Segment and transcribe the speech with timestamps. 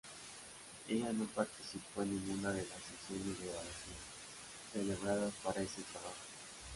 [0.87, 6.15] Ella no participó en ninguna de las sesiones de grabación celebradas para este trabajo.